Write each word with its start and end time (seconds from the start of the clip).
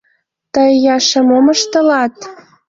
—Тый, 0.53 0.73
Яша, 0.95 1.21
мом 1.29 1.45
ыштылат? 1.53 2.15